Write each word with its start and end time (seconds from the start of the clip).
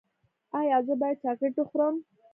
ایا 0.59 0.77
زه 0.87 0.93
باید 1.01 1.17
چاکلیټ 1.23 1.55
وخورم؟ 1.57 1.95